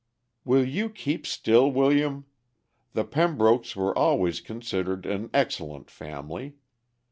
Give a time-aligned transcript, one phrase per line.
[0.43, 2.25] "Will you keep still, William?
[2.93, 6.55] The Pembrokes were always considered an excellent family.